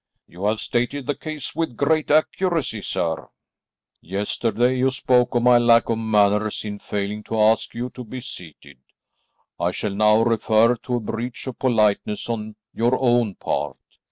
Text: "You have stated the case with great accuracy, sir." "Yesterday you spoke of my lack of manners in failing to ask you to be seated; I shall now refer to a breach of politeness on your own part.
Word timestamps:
"You 0.25 0.45
have 0.45 0.59
stated 0.61 1.05
the 1.05 1.13
case 1.13 1.55
with 1.55 1.77
great 1.77 2.09
accuracy, 2.09 2.81
sir." 2.81 3.29
"Yesterday 4.01 4.79
you 4.79 4.89
spoke 4.89 5.35
of 5.35 5.43
my 5.43 5.59
lack 5.59 5.89
of 5.89 5.99
manners 5.99 6.65
in 6.65 6.79
failing 6.79 7.21
to 7.25 7.39
ask 7.39 7.75
you 7.75 7.91
to 7.91 8.03
be 8.03 8.19
seated; 8.19 8.79
I 9.59 9.69
shall 9.69 9.93
now 9.93 10.23
refer 10.23 10.75
to 10.75 10.95
a 10.95 10.99
breach 10.99 11.45
of 11.45 11.59
politeness 11.59 12.29
on 12.29 12.55
your 12.73 12.97
own 12.99 13.35
part. 13.35 13.77